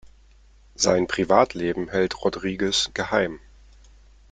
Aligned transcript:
Sein 0.73 1.05
Privatleben 1.05 1.87
hält 1.89 2.23
Rodriguez 2.23 2.89
geheim. 2.95 3.39